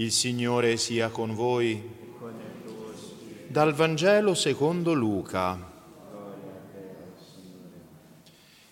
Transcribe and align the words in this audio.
Il 0.00 0.12
Signore 0.12 0.78
sia 0.78 1.10
con 1.10 1.34
voi. 1.34 1.78
Dal 3.46 3.74
Vangelo 3.74 4.32
secondo 4.32 4.94
Luca. 4.94 5.58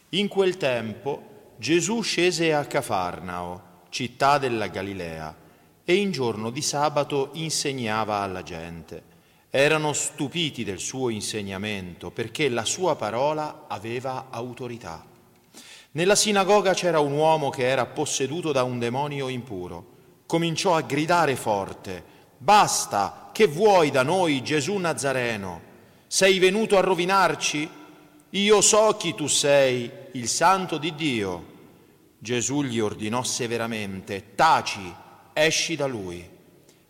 In 0.08 0.26
quel 0.28 0.56
tempo 0.56 1.52
Gesù 1.58 2.00
scese 2.00 2.54
a 2.54 2.64
Cafarnao, 2.64 3.62
città 3.90 4.38
della 4.38 4.68
Galilea, 4.68 5.36
e 5.84 5.94
in 5.96 6.12
giorno 6.12 6.48
di 6.48 6.62
sabato 6.62 7.28
insegnava 7.34 8.20
alla 8.20 8.42
gente. 8.42 9.02
Erano 9.50 9.92
stupiti 9.92 10.64
del 10.64 10.78
suo 10.78 11.10
insegnamento 11.10 12.10
perché 12.10 12.48
la 12.48 12.64
sua 12.64 12.96
parola 12.96 13.66
aveva 13.68 14.28
autorità. 14.30 15.04
Nella 15.90 16.14
sinagoga 16.14 16.72
c'era 16.72 17.00
un 17.00 17.12
uomo 17.12 17.50
che 17.50 17.68
era 17.68 17.84
posseduto 17.84 18.50
da 18.50 18.62
un 18.62 18.78
demonio 18.78 19.28
impuro 19.28 19.96
cominciò 20.28 20.76
a 20.76 20.82
gridare 20.82 21.36
forte, 21.36 22.04
basta, 22.36 23.30
che 23.32 23.46
vuoi 23.46 23.90
da 23.90 24.02
noi 24.02 24.42
Gesù 24.42 24.76
Nazareno? 24.76 25.62
Sei 26.06 26.38
venuto 26.38 26.76
a 26.76 26.82
rovinarci? 26.82 27.66
Io 28.28 28.60
so 28.60 28.94
chi 28.98 29.14
tu 29.14 29.26
sei, 29.26 29.90
il 30.12 30.28
santo 30.28 30.76
di 30.76 30.94
Dio. 30.94 31.56
Gesù 32.18 32.62
gli 32.62 32.78
ordinò 32.78 33.22
severamente, 33.22 34.34
taci, 34.34 34.94
esci 35.32 35.76
da 35.76 35.86
lui. 35.86 36.28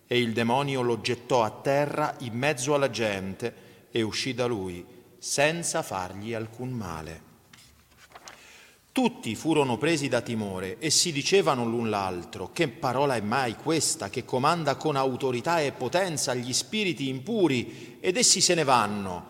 E 0.04 0.18
il 0.18 0.32
demonio 0.32 0.82
lo 0.82 1.00
gettò 1.00 1.44
a 1.44 1.50
terra 1.50 2.16
in 2.22 2.36
mezzo 2.36 2.74
alla 2.74 2.90
gente 2.90 3.86
e 3.92 4.02
uscì 4.02 4.34
da 4.34 4.46
lui, 4.46 4.84
senza 5.16 5.82
fargli 5.82 6.34
alcun 6.34 6.70
male. 6.70 7.27
Tutti 8.98 9.36
furono 9.36 9.76
presi 9.76 10.08
da 10.08 10.20
timore 10.22 10.78
e 10.78 10.90
si 10.90 11.12
dicevano 11.12 11.64
l'un 11.64 11.88
l'altro, 11.88 12.50
che 12.52 12.66
parola 12.66 13.14
è 13.14 13.20
mai 13.20 13.54
questa 13.54 14.10
che 14.10 14.24
comanda 14.24 14.74
con 14.74 14.96
autorità 14.96 15.60
e 15.60 15.70
potenza 15.70 16.34
gli 16.34 16.52
spiriti 16.52 17.08
impuri 17.08 17.98
ed 18.00 18.16
essi 18.16 18.40
se 18.40 18.54
ne 18.54 18.64
vanno? 18.64 19.28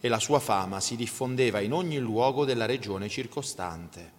E 0.00 0.08
la 0.08 0.18
sua 0.18 0.40
fama 0.40 0.80
si 0.80 0.96
diffondeva 0.96 1.60
in 1.60 1.72
ogni 1.72 1.98
luogo 1.98 2.44
della 2.44 2.66
regione 2.66 3.08
circostante. 3.08 4.12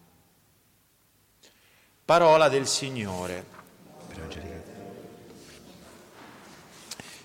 Parola 2.05 2.47
del 2.47 2.65
Signore. 2.65 3.45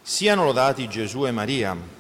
Siano 0.03 0.43
lodati 0.43 0.89
Gesù 0.89 1.25
e 1.25 1.31
Maria. 1.31 1.99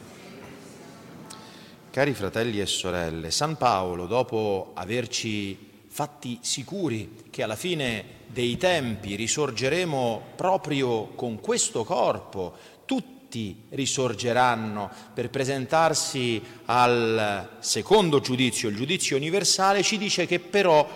Cari 1.90 2.14
fratelli 2.14 2.60
e 2.60 2.66
sorelle, 2.66 3.32
San 3.32 3.56
Paolo, 3.56 4.06
dopo 4.06 4.70
averci 4.74 5.69
fatti 5.92 6.38
sicuri 6.40 7.24
che 7.30 7.42
alla 7.42 7.56
fine 7.56 8.18
dei 8.28 8.56
tempi 8.56 9.16
risorgeremo 9.16 10.22
proprio 10.36 11.08
con 11.16 11.40
questo 11.40 11.82
corpo, 11.82 12.54
tutti 12.84 13.64
risorgeranno 13.70 14.88
per 15.12 15.30
presentarsi 15.30 16.40
al 16.66 17.56
secondo 17.58 18.20
giudizio, 18.20 18.68
il 18.68 18.76
giudizio 18.76 19.16
universale, 19.16 19.82
ci 19.82 19.98
dice 19.98 20.26
che 20.26 20.38
però 20.38 20.88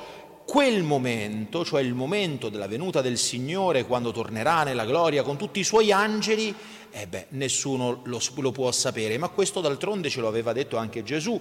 quel 0.46 0.82
momento, 0.82 1.64
cioè 1.64 1.82
il 1.82 1.94
momento 1.94 2.48
della 2.48 2.68
venuta 2.68 3.00
del 3.00 3.18
Signore 3.18 3.84
quando 3.84 4.12
tornerà 4.12 4.62
nella 4.62 4.84
gloria 4.84 5.24
con 5.24 5.36
tutti 5.36 5.58
i 5.58 5.64
suoi 5.64 5.90
angeli, 5.90 6.54
eh 6.90 7.08
beh, 7.08 7.26
nessuno 7.30 8.02
lo, 8.04 8.20
lo 8.36 8.52
può 8.52 8.70
sapere, 8.70 9.18
ma 9.18 9.28
questo 9.28 9.60
d'altronde 9.60 10.08
ce 10.08 10.20
lo 10.20 10.28
aveva 10.28 10.52
detto 10.52 10.76
anche 10.76 11.02
Gesù, 11.02 11.40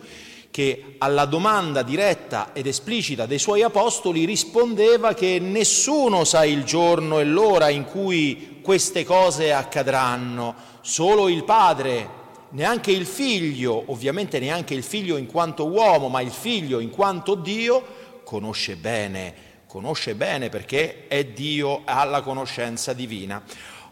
che 0.53 0.97
alla 0.99 1.25
domanda 1.25 1.81
diretta 1.81 2.51
ed 2.53 2.67
esplicita 2.67 3.25
dei 3.25 3.39
suoi 3.39 3.63
apostoli 3.63 4.23
rispondeva 4.23 5.15
che 5.15 5.39
nessuno 5.39 6.25
sa 6.25 6.45
il 6.45 6.63
giorno 6.63 7.19
e 7.19 7.23
l'ora 7.23 7.69
in 7.69 7.85
cui 7.85 8.59
queste 8.61 9.03
cose 9.03 9.51
accadranno, 9.51 10.53
solo 10.81 11.27
il 11.27 11.43
Padre, 11.43 12.07
neanche 12.51 12.91
il 12.91 13.07
Figlio, 13.07 13.85
ovviamente 13.87 14.37
neanche 14.37 14.75
il 14.75 14.83
Figlio 14.83 15.17
in 15.17 15.25
quanto 15.25 15.65
uomo, 15.65 16.07
ma 16.07 16.21
il 16.21 16.29
Figlio 16.29 16.79
in 16.79 16.91
quanto 16.91 17.33
Dio, 17.33 18.21
conosce 18.23 18.75
bene, 18.75 19.33
conosce 19.65 20.13
bene 20.13 20.49
perché 20.49 21.07
è 21.07 21.25
Dio, 21.25 21.81
ha 21.83 22.03
la 22.03 22.21
conoscenza 22.21 22.93
divina. 22.93 23.41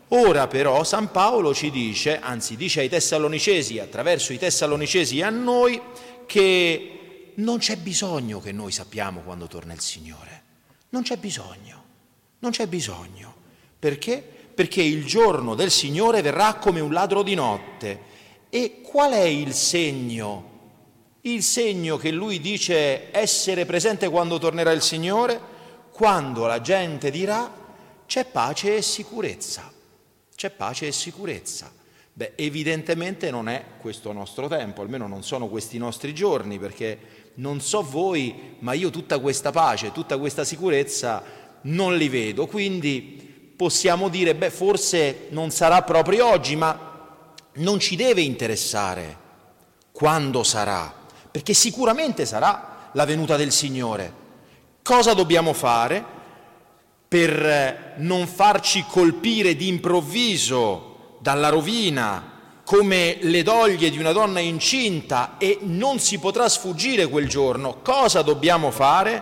Ora 0.10 0.46
però 0.46 0.84
San 0.84 1.10
Paolo 1.10 1.56
ci 1.56 1.72
dice, 1.72 2.20
anzi 2.20 2.56
dice 2.56 2.82
ai 2.82 2.90
Tessalonicesi, 2.90 3.80
attraverso 3.80 4.32
i 4.32 4.38
Tessalonicesi 4.38 5.18
e 5.18 5.24
a 5.24 5.32
noi, 5.32 5.82
che 6.32 7.34
non 7.36 7.58
c'è 7.58 7.76
bisogno 7.76 8.40
che 8.40 8.54
noi 8.54 8.72
sappiamo 8.72 9.20
quando 9.20 9.48
torna 9.48 9.74
il 9.74 9.82
Signore. 9.82 10.44
Non 10.92 11.02
c'è 11.02 11.18
bisogno, 11.18 11.84
non 12.40 12.52
c'è 12.52 12.68
bisogno. 12.68 13.36
Perché? 13.78 14.24
Perché 14.54 14.82
il 14.82 15.06
giorno 15.06 15.56
del 15.56 15.72
Signore 15.72 16.22
verrà 16.22 16.54
come 16.54 16.80
un 16.80 16.94
ladro 16.94 17.22
di 17.22 17.36
notte. 17.36 18.00
E 18.50 18.80
qual 18.82 19.12
è 19.12 19.24
il 19.24 19.54
segno? 19.54 20.50
Il 21.22 21.44
segno 21.44 21.98
che 21.98 22.12
lui 22.12 22.40
dice 22.40 23.12
essere 23.12 23.66
presente 23.66 24.08
quando 24.08 24.40
tornerà 24.40 24.72
il 24.72 24.82
Signore? 24.82 25.38
Quando 25.92 26.46
la 26.46 26.62
gente 26.62 27.12
dirà 27.12 27.52
c'è 28.06 28.24
pace 28.24 28.78
e 28.78 28.82
sicurezza 28.82 29.72
c'è 30.42 30.50
pace 30.50 30.88
e 30.88 30.92
sicurezza. 30.92 31.72
Beh, 32.14 32.34
evidentemente 32.36 33.32
non 33.32 33.48
è 33.48 33.64
questo 33.80 34.12
nostro 34.12 34.48
tempo, 34.48 34.82
almeno 34.82 35.08
non 35.08 35.24
sono 35.24 35.48
questi 35.48 35.78
nostri 35.78 36.14
giorni, 36.14 36.60
perché 36.60 37.00
non 37.36 37.62
so 37.62 37.82
voi, 37.82 38.56
ma 38.60 38.74
io 38.74 38.90
tutta 38.90 39.20
questa 39.20 39.52
pace, 39.52 39.92
tutta 39.92 40.18
questa 40.18 40.44
sicurezza 40.44 41.24
non 41.62 41.96
li 41.96 42.10
vedo. 42.10 42.48
Quindi 42.48 43.54
possiamo 43.56 44.10
dire, 44.10 44.36
beh, 44.36 44.50
forse 44.50 45.28
non 45.30 45.52
sarà 45.52 45.84
proprio 45.84 46.28
oggi, 46.28 46.56
ma 46.56 47.34
non 47.54 47.80
ci 47.80 47.96
deve 47.96 48.22
interessare 48.22 49.18
quando 49.92 50.44
sarà, 50.44 50.94
perché 51.30 51.54
sicuramente 51.54 52.26
sarà 52.26 52.90
la 52.94 53.06
venuta 53.06 53.38
del 53.38 53.52
Signore. 53.52 54.20
Cosa 54.82 55.14
dobbiamo 55.14 55.54
fare? 55.54 56.20
per 57.12 57.96
non 57.98 58.26
farci 58.26 58.86
colpire 58.88 59.58
d'improvviso 59.58 60.91
dalla 61.22 61.50
rovina 61.50 62.40
come 62.66 63.18
le 63.22 63.44
doglie 63.44 63.92
di 63.92 64.00
una 64.00 64.12
donna 64.12 64.40
incinta 64.40 65.36
e 65.38 65.60
non 65.62 66.00
si 66.00 66.18
potrà 66.18 66.50
sfuggire 66.50 67.08
quel 67.08 67.28
giorno, 67.28 67.80
cosa 67.84 68.24
dobbiamo 68.24 68.72
fare? 68.72 69.22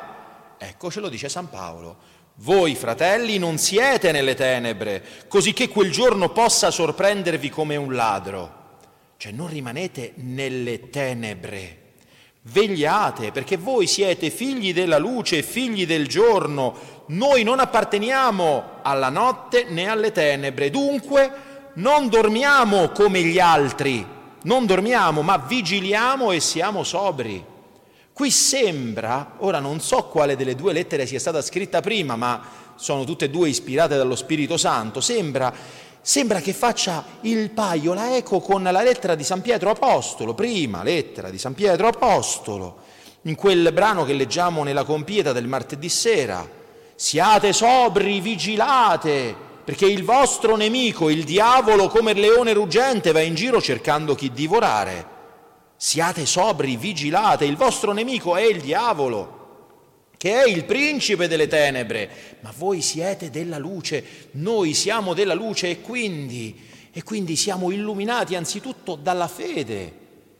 Ecco 0.57 0.89
ce 0.89 1.01
lo 1.01 1.09
dice 1.09 1.27
San 1.27 1.49
Paolo. 1.49 2.07
Voi 2.35 2.75
fratelli 2.75 3.37
non 3.37 3.57
siete 3.57 4.13
nelle 4.13 4.35
tenebre, 4.35 5.03
così 5.27 5.51
che 5.51 5.67
quel 5.67 5.91
giorno 5.91 6.29
possa 6.29 6.71
sorprendervi 6.71 7.49
come 7.49 7.75
un 7.75 7.93
ladro. 7.93 8.57
Cioè 9.17 9.33
non 9.33 9.49
rimanete 9.49 10.13
nelle 10.17 10.89
tenebre, 10.89 11.95
vegliate 12.43 13.33
perché 13.33 13.57
voi 13.57 13.87
siete 13.87 14.29
figli 14.29 14.73
della 14.73 14.97
luce, 14.97 15.43
figli 15.43 15.85
del 15.85 16.07
giorno, 16.07 17.03
noi 17.07 17.43
non 17.43 17.59
apparteniamo 17.59 18.79
alla 18.83 19.09
notte 19.09 19.65
né 19.65 19.87
alle 19.87 20.13
tenebre, 20.13 20.69
dunque 20.69 21.47
non 21.79 22.09
dormiamo 22.09 22.89
come 22.89 23.21
gli 23.21 23.39
altri, 23.39 24.05
non 24.43 24.65
dormiamo, 24.65 25.21
ma 25.21 25.37
vigiliamo 25.37 26.31
e 26.31 26.39
siamo 26.39 26.83
sobri. 26.83 27.43
Qui 28.11 28.31
sembra, 28.31 29.35
ora 29.37 29.59
non 29.59 29.79
so 29.79 30.03
quale 30.03 30.35
delle 30.35 30.55
due 30.55 30.73
lettere 30.73 31.05
sia 31.05 31.19
stata 31.19 31.41
scritta 31.41 31.79
prima, 31.79 32.17
ma 32.17 32.41
sono 32.75 33.05
tutte 33.05 33.25
e 33.25 33.29
due 33.29 33.49
ispirate 33.49 33.95
dallo 33.95 34.17
Spirito 34.17 34.57
Santo, 34.57 34.99
sembra, 34.99 35.53
sembra 36.01 36.41
che 36.41 36.51
faccia 36.51 37.03
il 37.21 37.49
paio, 37.51 37.93
la 37.93 38.15
eco 38.15 38.41
con 38.41 38.63
la 38.63 38.81
lettera 38.81 39.15
di 39.15 39.23
San 39.23 39.41
Pietro 39.41 39.69
Apostolo, 39.69 40.33
prima 40.33 40.83
lettera 40.83 41.29
di 41.29 41.37
San 41.37 41.53
Pietro 41.53 41.87
Apostolo, 41.87 42.79
in 43.23 43.35
quel 43.35 43.71
brano 43.71 44.03
che 44.03 44.13
leggiamo 44.13 44.63
nella 44.63 44.83
compieta 44.83 45.31
del 45.31 45.47
martedì 45.47 45.87
sera 45.87 46.57
siate 46.95 47.53
sobri, 47.53 48.19
vigilate, 48.19 49.47
perché 49.69 49.85
il 49.85 50.03
vostro 50.03 50.55
nemico, 50.55 51.11
il 51.11 51.23
diavolo, 51.23 51.89
come 51.89 52.13
il 52.13 52.19
leone 52.19 52.53
ruggente, 52.53 53.11
va 53.11 53.19
in 53.19 53.35
giro 53.35 53.61
cercando 53.61 54.15
chi 54.15 54.31
divorare. 54.31 55.05
Siate 55.77 56.25
sobri, 56.25 56.75
vigilate, 56.75 57.45
il 57.45 57.55
vostro 57.55 57.93
nemico 57.93 58.35
è 58.35 58.41
il 58.41 58.61
diavolo, 58.61 60.07
che 60.17 60.41
è 60.41 60.49
il 60.49 60.65
principe 60.65 61.27
delle 61.27 61.45
tenebre, 61.45 62.09
ma 62.39 62.51
voi 62.57 62.81
siete 62.81 63.29
della 63.29 63.59
luce, 63.59 64.03
noi 64.31 64.73
siamo 64.73 65.13
della 65.13 65.35
luce 65.35 65.69
e 65.69 65.81
quindi, 65.81 66.59
e 66.91 67.03
quindi 67.03 67.35
siamo 67.35 67.69
illuminati 67.69 68.33
anzitutto 68.33 68.95
dalla 68.95 69.27
fede, 69.27 69.93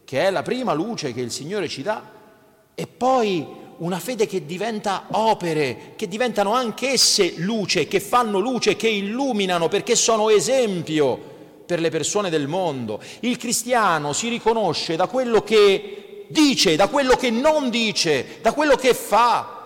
che 0.05 0.25
è 0.25 0.31
la 0.31 0.41
prima 0.41 0.73
luce 0.73 1.13
che 1.13 1.21
il 1.21 1.29
Signore 1.29 1.67
ci 1.67 1.83
dà, 1.83 2.03
e 2.73 2.87
poi 2.87 3.45
una 3.79 3.99
fede 3.99 4.25
che 4.25 4.45
diventa 4.45 5.05
opere, 5.11 5.93
che 5.95 6.07
diventano 6.07 6.53
anch'esse 6.53 7.35
luce, 7.37 7.87
che 7.87 7.99
fanno 7.99 8.39
luce, 8.39 8.75
che 8.75 8.89
illuminano 8.89 9.67
perché 9.67 9.95
sono 9.95 10.29
esempio 10.29 11.17
per 11.65 11.79
le 11.79 11.89
persone 11.89 12.29
del 12.29 12.47
mondo. 12.47 13.01
Il 13.21 13.37
cristiano 13.37 14.11
si 14.11 14.27
riconosce 14.27 14.95
da 14.95 15.07
quello 15.07 15.43
che 15.43 16.25
dice, 16.29 16.75
da 16.75 16.87
quello 16.87 17.15
che 17.15 17.29
non 17.29 17.69
dice, 17.69 18.39
da 18.41 18.53
quello 18.53 18.75
che 18.75 18.93
fa, 18.93 19.57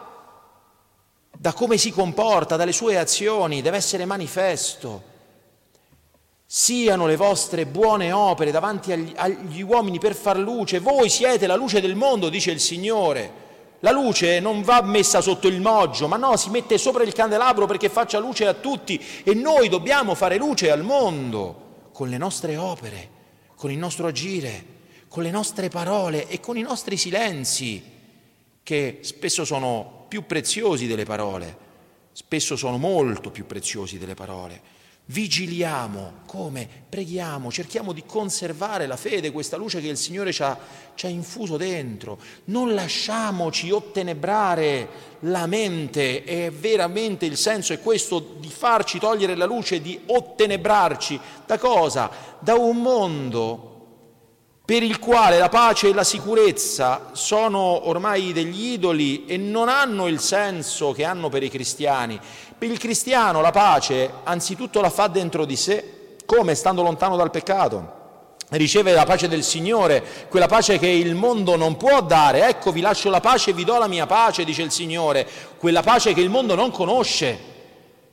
da 1.32 1.54
come 1.54 1.78
si 1.78 1.92
comporta, 1.92 2.56
dalle 2.56 2.72
sue 2.72 2.98
azioni, 2.98 3.62
deve 3.62 3.78
essere 3.78 4.06
manifesto. 4.06 5.12
siano 6.46 7.08
le 7.08 7.16
vostre 7.16 7.66
buone 7.66 8.12
opere 8.12 8.52
davanti 8.52 8.92
agli, 8.92 9.12
agli, 9.16 9.64
uomini 9.64 9.98
per 9.98 10.14
far 10.14 10.38
luce. 10.38 10.78
Voi 10.78 11.10
siete 11.10 11.48
la 11.48 11.56
luce 11.56 11.82
del 11.82 11.96
mondo, 11.96 12.30
dice 12.30 12.52
il 12.52 12.60
Signore. 12.60 13.43
La 13.84 13.92
luce 13.92 14.40
non 14.40 14.62
va 14.62 14.82
messa 14.82 15.20
sotto 15.20 15.50
il 15.50 15.60
moggio, 15.60 16.08
ma 16.08 16.16
no, 16.16 16.38
si 16.38 16.50
mette 16.50 16.78
sopra 16.78 17.04
il 17.04 17.12
candelabro 17.12 17.66
perché 17.66 17.90
faccia 17.90 18.18
luce 18.18 18.48
a 18.48 18.54
tutti 18.54 18.98
e 19.26 19.34
noi 19.34 19.68
dobbiamo 19.68 20.16
fare 20.16 20.38
luce 20.38 20.72
al 20.72 20.84
mondo 20.84 21.90
con 21.92 22.08
le 22.08 22.18
nostre 22.18 22.56
opere, 22.56 23.10
con 23.58 23.72
il 23.72 23.78
nostro 23.78 24.08
agire, 24.08 24.66
con 25.10 25.22
le 25.22 25.32
nostre 25.32 25.68
parole 25.68 26.30
e 26.30 26.40
con 26.40 26.58
i 26.58 26.62
nostri 26.62 26.96
silenzi, 26.96 27.84
che 28.64 29.00
spesso 29.02 29.44
sono 29.44 30.06
più 30.08 30.26
preziosi 30.26 30.88
delle 30.88 31.04
parole, 31.04 31.58
spesso 32.14 32.56
sono 32.56 32.78
molto 32.78 33.32
più 33.32 33.46
preziosi 33.46 33.98
delle 33.98 34.14
parole. 34.14 34.62
Vigiliamo, 35.06 36.22
come? 36.26 36.66
Preghiamo, 36.88 37.52
cerchiamo 37.52 37.92
di 37.92 38.06
conservare 38.06 38.88
la 38.88 38.96
fede, 38.96 39.32
questa 39.32 39.58
luce 39.58 39.82
che 39.82 39.90
il 39.90 39.98
Signore 39.98 40.32
ci 40.32 40.44
ha, 40.44 40.58
ci 40.96 41.08
ha, 41.08 41.10
infuso 41.10 41.58
dentro. 41.58 42.18
Non 42.46 42.74
lasciamoci 42.74 43.70
ottenebrare 43.70 44.88
la 45.22 45.46
mente, 45.46 46.24
è 46.24 46.50
veramente 46.52 47.26
il 47.26 47.36
senso 47.36 47.74
è 47.74 47.82
questo 47.82 48.38
di 48.40 48.48
farci 48.48 48.98
togliere 48.98 49.36
la 49.36 49.46
luce, 49.46 49.82
di 49.82 50.00
ottenebrarci. 50.06 51.20
Da 51.46 51.58
cosa? 51.58 52.10
Da 52.40 52.56
un 52.56 52.78
mondo 52.78 53.73
per 54.66 54.82
il 54.82 54.98
quale 54.98 55.38
la 55.40 55.50
pace 55.50 55.90
e 55.90 55.94
la 55.94 56.06
sicurezza 56.06 57.10
sono 57.12 57.90
ormai 57.90 58.32
degli 58.32 58.72
idoli 58.72 59.26
e 59.26 59.36
non 59.36 59.68
hanno 59.68 60.08
il 60.08 60.22
senso 60.22 60.94
che 60.94 61.04
hanno 61.04 61.28
per 61.28 61.44
i 61.44 61.50
cristiani. 61.50 62.18
Per 62.58 62.72
il 62.72 62.80
cristiano 62.80 63.42
la 63.42 63.52
pace 63.52 64.10
anzitutto 64.24 64.80
la 64.80 64.90
fa 64.90 65.08
dentro 65.08 65.44
di 65.44 65.58
sé, 65.58 66.16
come 66.26 66.56
stando 66.56 66.82
lontano 66.82 67.18
dal 67.18 67.30
peccato. 67.30 68.02
Riceve 68.52 68.94
la 68.94 69.04
pace 69.04 69.28
del 69.28 69.44
Signore, 69.44 70.02
quella 70.30 70.48
pace 70.48 70.80
che 70.80 70.88
il 70.88 71.14
mondo 71.14 71.58
non 71.58 71.76
può 71.76 72.02
dare. 72.02 72.48
Ecco, 72.48 72.72
vi 72.72 72.80
lascio 72.80 73.10
la 73.10 73.20
pace 73.20 73.52
vi 73.52 73.66
do 73.66 73.78
la 73.78 73.88
mia 73.88 74.06
pace, 74.06 74.46
dice 74.46 74.62
il 74.62 74.72
Signore. 74.72 75.28
Quella 75.58 75.82
pace 75.82 76.14
che 76.14 76.22
il 76.22 76.30
mondo 76.30 76.56
non 76.56 76.72
conosce, 76.72 77.38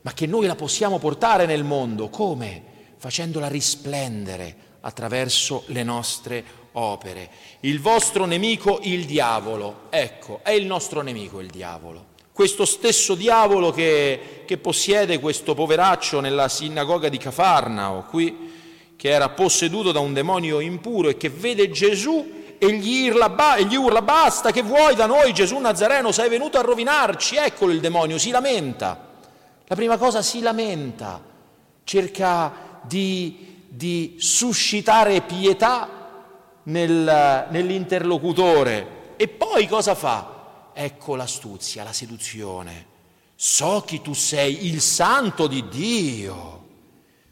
ma 0.01 0.13
che 0.13 0.27
noi 0.27 0.47
la 0.47 0.57
possiamo 0.57 0.99
portare 0.99 1.47
nel 1.47 1.63
mondo. 1.63 2.09
Come? 2.09 2.65
Facendola 2.97 3.47
risplendere 3.47 4.70
attraverso 4.81 5.65
le 5.67 5.83
nostre 5.83 6.45
opere. 6.73 7.31
Il 7.61 7.81
vostro 7.81 8.25
nemico, 8.25 8.79
il 8.83 9.05
diavolo, 9.05 9.87
ecco, 9.91 10.41
è 10.43 10.51
il 10.51 10.67
nostro 10.67 11.03
nemico 11.03 11.41
il 11.41 11.51
diavolo. 11.51 12.07
Questo 12.33 12.65
stesso 12.65 13.15
diavolo 13.15 13.71
che, 13.71 14.45
che 14.47 14.57
possiede 14.57 15.19
questo 15.19 15.55
poveraccio 15.55 16.21
nella 16.21 16.49
sinagoga 16.49 17.09
di 17.09 17.19
Cafarnao, 17.19 18.07
qui, 18.09 18.49
che 18.97 19.11
era 19.11 19.29
posseduto 19.31 19.93
da 19.93 20.01
un 20.01 20.13
demonio 20.13 20.61
impuro 20.61 21.09
e 21.09 21.17
che 21.17 21.29
vede 21.29 21.71
Gesù 21.71 22.39
e 22.59 22.73
gli 22.73 23.09
urla, 23.09 23.57
e 23.57 23.65
gli 23.65 23.75
urla 23.75 24.03
basta 24.03 24.53
che 24.53 24.63
vuoi 24.63 24.95
da 24.95 25.07
noi 25.07 25.33
Gesù 25.33 25.59
Nazareno, 25.59 26.13
sei 26.13 26.29
venuto 26.29 26.59
a 26.59 26.63
rovinarci, 26.63 27.37
eccolo 27.37 27.73
il 27.73 27.81
demonio, 27.81 28.19
si 28.19 28.31
lamenta. 28.31 29.09
La 29.67 29.75
prima 29.75 29.97
cosa 29.97 30.21
si 30.21 30.41
lamenta, 30.41 31.23
cerca 31.85 32.81
di 32.83 33.50
di 33.73 34.17
suscitare 34.19 35.21
pietà 35.21 35.89
nel, 36.65 37.47
nell'interlocutore. 37.51 39.15
E 39.17 39.29
poi 39.29 39.69
cosa 39.69 39.95
fa? 39.95 40.71
Ecco 40.73 41.15
l'astuzia, 41.15 41.85
la 41.85 41.93
seduzione. 41.93 42.87
So 43.37 43.85
che 43.87 44.03
tu 44.03 44.13
sei 44.13 44.67
il 44.67 44.81
santo 44.81 45.47
di 45.47 45.69
Dio. 45.69 46.59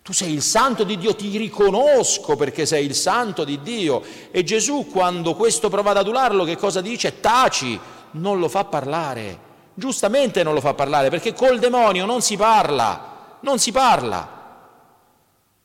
Tu 0.03 0.13
sei 0.13 0.33
il 0.33 0.43
santo 0.43 0.85
di 0.85 0.97
Dio, 0.97 1.15
ti 1.15 1.37
riconosco 1.37 2.37
perché 2.37 2.65
sei 2.65 2.87
il 2.87 2.95
santo 2.95 3.45
di 3.45 3.61
Dio. 3.61 4.03
E 4.31 4.45
Gesù 4.45 4.87
quando 4.91 5.35
questo 5.35 5.69
prova 5.69 5.91
ad 5.91 5.99
adularlo, 5.99 6.45
che 6.45 6.57
cosa 6.57 6.81
dice? 6.81 7.21
Taci, 7.21 7.79
non 8.13 8.39
lo 8.39 8.49
fa 8.49 8.65
parlare. 8.65 9.47
Giustamente 9.75 10.43
non 10.43 10.55
lo 10.55 10.61
fa 10.61 10.73
parlare 10.73 11.11
perché 11.11 11.35
col 11.35 11.59
demonio 11.59 12.07
non 12.07 12.23
si 12.23 12.37
parla, 12.37 13.39
non 13.41 13.59
si 13.59 13.71
parla 13.71 14.38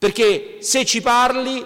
perché 0.03 0.57
se 0.59 0.83
ci 0.83 0.99
parli 0.99 1.65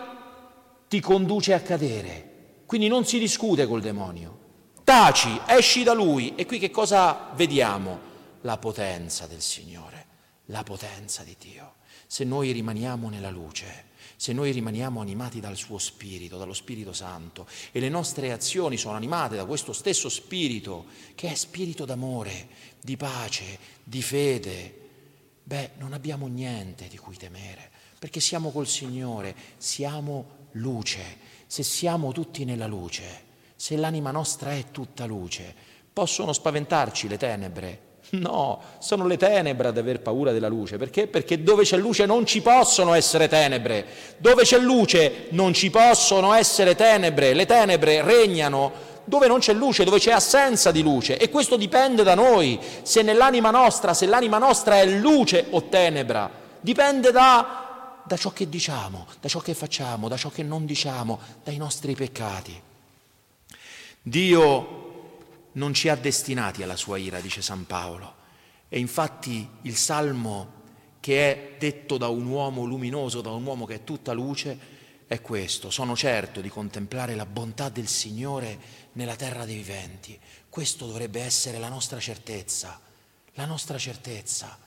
ti 0.88 1.00
conduce 1.00 1.56
a 1.56 1.60
cadere, 1.60 2.60
quindi 2.68 2.88
non 2.88 3.04
si 3.04 3.18
discute 3.18 3.66
col 3.66 3.82
demonio. 3.82 4.38
Taci, 4.84 5.42
esci 5.48 5.82
da 5.82 5.94
lui 5.94 6.36
e 6.36 6.46
qui 6.46 6.60
che 6.60 6.70
cosa 6.70 7.32
vediamo? 7.34 8.00
La 8.42 8.60
potenza 8.60 9.26
del 9.26 9.42
Signore, 9.42 10.06
la 10.46 10.62
potenza 10.62 11.24
di 11.24 11.36
Dio. 11.40 11.78
Se 12.06 12.26
noi 12.26 12.52
rimaniamo 12.52 13.10
nella 13.10 13.32
luce, 13.32 13.86
se 14.16 14.34
noi 14.34 14.52
rimaniamo 14.52 15.02
animati 15.02 15.40
dal 15.40 15.58
suo 15.58 15.80
Spirito, 15.80 16.38
dallo 16.38 16.54
Spirito 16.54 16.94
Santo, 16.94 17.48
e 17.72 17.80
le 17.80 17.90
nostre 17.90 18.32
azioni 18.32 18.78
sono 18.78 18.96
animate 18.96 19.36
da 19.36 19.46
questo 19.46 19.74
stesso 19.74 20.10
Spirito, 20.10 20.86
che 21.16 21.32
è 21.32 21.34
Spirito 21.34 21.86
d'amore, 21.86 22.50
di 22.80 22.98
pace, 22.98 23.58
di 23.84 24.04
fede, 24.04 24.87
beh, 25.48 25.72
non 25.78 25.94
abbiamo 25.94 26.28
niente 26.28 26.88
di 26.90 26.98
cui 26.98 27.16
temere 27.16 27.70
perché 28.00 28.20
siamo 28.20 28.52
col 28.52 28.68
Signore, 28.68 29.34
siamo 29.58 30.26
luce. 30.52 31.26
Se 31.48 31.64
siamo 31.64 32.12
tutti 32.12 32.46
nella 32.46 32.68
luce, 32.68 33.04
se 33.56 33.76
l'anima 33.78 34.12
nostra 34.12 34.52
è 34.52 34.66
tutta 34.72 35.06
luce, 35.06 35.54
possono 35.92 36.34
spaventarci 36.34 37.08
le 37.08 37.18
tenebre? 37.18 37.80
No, 38.10 38.62
sono 38.80 39.08
le 39.08 39.18
tenebre 39.18 39.70
ad 39.70 39.78
aver 39.78 40.02
paura 40.02 40.32
della 40.32 40.48
luce. 40.48 40.78
Perché? 40.78 41.08
Perché 41.08 41.42
dove 41.42 41.64
c'è 41.64 41.78
luce 41.78 42.06
non 42.06 42.26
ci 42.26 42.42
possono 42.42 42.94
essere 42.94 43.28
tenebre. 43.28 43.86
Dove 44.18 44.44
c'è 44.44 44.60
luce 44.60 45.28
non 45.30 45.54
ci 45.54 45.70
possono 45.70 46.34
essere 46.34 46.76
tenebre. 46.76 47.34
Le 47.34 47.46
tenebre 47.46 48.02
regnano 48.04 48.72
dove 49.08 49.28
non 49.28 49.40
c'è 49.40 49.54
luce, 49.54 49.86
dove 49.86 50.00
c'è 50.00 50.12
assenza 50.12 50.72
di 50.72 50.82
luce. 50.82 51.18
E 51.18 51.30
questo 51.30 51.56
dipende 51.56 52.04
da 52.04 52.14
noi. 52.14 52.60
Se 52.82 53.02
nell'anima 53.02 53.52
nostra, 53.52 53.94
se 53.94 54.06
l'anima 54.06 54.38
nostra 54.38 54.80
è 54.80 54.86
luce 54.86 55.48
o 55.52 55.64
tenebra, 55.64 56.30
dipende 56.60 57.12
da 57.12 57.64
da 58.08 58.16
ciò 58.16 58.32
che 58.32 58.48
diciamo, 58.48 59.06
da 59.20 59.28
ciò 59.28 59.40
che 59.40 59.54
facciamo, 59.54 60.08
da 60.08 60.16
ciò 60.16 60.30
che 60.30 60.42
non 60.42 60.66
diciamo, 60.66 61.20
dai 61.44 61.58
nostri 61.58 61.94
peccati. 61.94 62.60
Dio 64.02 64.86
non 65.52 65.74
ci 65.74 65.90
ha 65.90 65.96
destinati 65.96 66.64
alla 66.64 66.78
sua 66.78 66.98
ira, 66.98 67.20
dice 67.20 67.42
San 67.42 67.66
Paolo. 67.66 68.16
E 68.70 68.80
infatti 68.80 69.48
il 69.64 69.76
salmo 69.76 70.56
che 71.02 71.32
è 71.32 71.56
detto 71.60 71.98
da 71.98 72.08
un 72.08 72.26
uomo 72.28 72.64
luminoso, 72.64 73.20
da 73.20 73.32
un 73.32 73.46
uomo 73.46 73.66
che 73.66 73.76
è 73.76 73.84
tutta 73.84 74.14
luce, 74.14 74.58
è 75.08 75.22
questo. 75.22 75.70
Sono 75.70 75.96
certo 75.96 76.42
di 76.42 76.50
contemplare 76.50 77.16
la 77.16 77.26
bontà 77.26 77.70
del 77.70 77.88
Signore 77.88 78.60
nella 78.94 79.16
terra 79.16 79.46
dei 79.46 79.56
viventi. 79.56 80.20
Questo 80.50 80.86
dovrebbe 80.86 81.22
essere 81.22 81.58
la 81.58 81.70
nostra 81.70 82.00
certezza, 82.00 82.80
la 83.34 83.46
nostra 83.46 83.78
certezza 83.78 84.58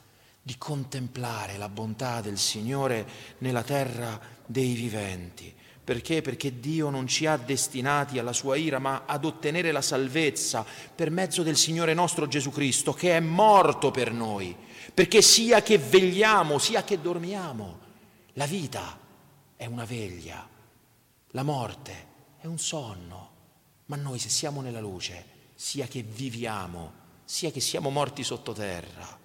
di 0.43 0.57
contemplare 0.57 1.59
la 1.59 1.69
bontà 1.69 2.23
del 2.23 2.39
Signore 2.39 3.07
nella 3.39 3.63
terra 3.63 4.19
dei 4.47 4.73
viventi. 4.73 5.55
Perché? 5.83 6.23
Perché 6.23 6.61
Dio 6.61 6.89
non 6.89 7.07
ci 7.07 7.27
ha 7.27 7.37
destinati 7.37 8.19
alla 8.19 8.33
sua 8.33 8.57
ira, 8.57 8.79
ma 8.79 9.03
ad 9.07 9.25
ottenere 9.25 9.73
la 9.73 9.83
salvezza 9.83 10.65
per 10.95 11.11
mezzo 11.11 11.43
del 11.43 11.57
Signore 11.57 11.95
nostro 11.95 12.29
Gesù 12.29 12.51
Cristo, 12.51 12.93
che 12.93 13.17
è 13.17 13.21
morto 13.21 13.91
per 13.91 14.13
noi. 14.13 14.57
Perché 14.95 15.21
sia 15.21 15.63
che 15.63 15.79
vegliamo, 15.79 16.59
sia 16.59 16.85
che 16.85 17.01
dormiamo, 17.01 17.79
la 18.35 18.47
vita 18.47 18.99
è 19.61 19.67
una 19.67 19.85
veglia, 19.85 20.49
la 21.33 21.43
morte 21.43 22.07
è 22.39 22.47
un 22.47 22.59
sonno. 22.59 23.29
Ma 23.87 23.97
noi 23.97 24.19
se 24.19 24.31
siamo 24.31 24.63
nella 24.63 24.81
luce, 24.81 25.23
sia 25.55 25.87
che 25.87 26.03
viviamo, 26.03 26.93
sia 27.27 27.51
che 27.51 27.61
siamo 27.61 27.91
morti 27.91 28.25
sottoterra, 28.25 29.19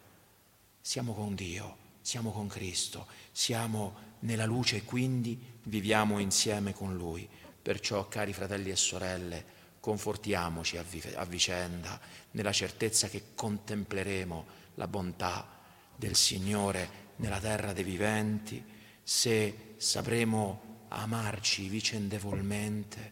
siamo 0.82 1.13
con 1.13 1.36
Dio, 1.36 1.77
siamo 2.01 2.34
con 2.34 2.48
Cristo, 2.48 3.08
siamo 3.32 3.96
nella 4.20 4.44
luce 4.44 4.75
e 4.75 4.84
quindi 4.84 5.39
viviamo 5.63 6.20
insieme 6.20 6.74
con 6.74 6.98
Lui. 6.98 7.25
Perciò, 7.62 8.10
cari 8.10 8.34
fratelli 8.34 8.72
e 8.72 8.75
sorelle, 8.75 9.46
confortiamoci 9.80 10.75
a, 10.75 10.84
vicenda 11.24 11.98
nella 12.32 12.51
certezza 12.51 13.08
che 13.08 13.27
contempleremo 13.36 14.46
la 14.74 14.88
bontà 14.89 15.48
del 15.96 16.18
Signore 16.18 17.13
nella 17.18 17.39
terra 17.39 17.72
dei 17.72 17.86
viventi, 17.86 18.75
se 19.08 19.76
sapremo 19.78 20.88
amarci 20.88 21.70
vicendevolmente, 21.70 23.12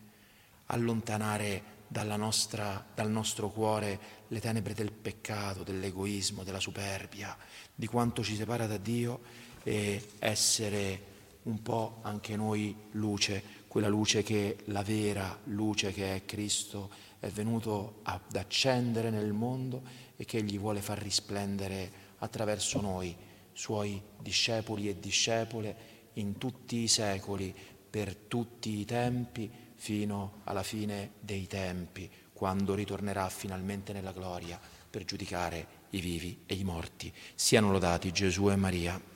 allontanare 0.66 1.72
nostra, 2.18 2.84
dal 2.96 3.12
nostro 3.12 3.52
cuore 3.52 4.00
le 4.30 4.40
tenebre 4.40 4.74
del 4.74 4.92
peccato, 4.92 5.62
dell'egoismo, 5.62 6.44
della 6.44 6.60
superbia, 6.60 7.38
di 7.76 7.86
quanto 7.86 8.24
ci 8.24 8.36
separa 8.36 8.66
da 8.66 8.78
Dio 8.78 9.22
e 9.62 10.04
essere 10.18 11.12
un 11.44 11.62
po' 11.62 12.00
anche 12.02 12.36
noi 12.36 12.76
luce, 12.94 13.44
quella 13.68 13.88
luce 13.88 14.24
che 14.24 14.58
la 14.66 14.82
vera 14.82 15.38
luce 15.46 15.94
che 15.94 16.16
è 16.16 16.26
Cristo 16.26 16.90
è 17.20 17.28
venuto 17.28 18.00
ad 18.02 18.36
accendere 18.36 19.12
nel 19.12 19.32
mondo 19.32 19.84
e 20.16 20.26
che 20.26 20.38
Egli 20.38 20.58
vuole 20.58 20.82
far 20.82 20.98
risplendere 20.98 22.02
attraverso 22.18 22.82
noi, 22.82 23.16
suoi 23.54 24.02
discepoli 24.20 24.90
e 24.90 25.00
discepole, 25.00 25.92
in 26.14 26.38
tutti 26.38 26.78
i 26.78 26.88
secoli, 26.88 27.56
per 27.90 28.16
tutti 28.16 28.80
i 28.80 28.86
tempi, 28.86 29.50
fino 29.76 30.42
alla 30.44 30.64
fine 30.64 31.14
dei 31.20 31.48
tempi, 31.48 32.10
quando 32.32 32.74
ritornerà 32.74 33.30
finalmente 33.30 33.94
nella 33.94 34.12
gloria 34.12 34.60
per 34.90 35.06
giudicare 35.06 35.82
i 35.92 36.00
vivi 36.00 36.44
e 36.46 36.56
i 36.56 36.64
morti. 36.64 37.12
Siano 37.36 37.72
lodati 37.72 38.12
Gesù 38.12 38.50
e 38.50 38.56
Maria. 38.56 39.13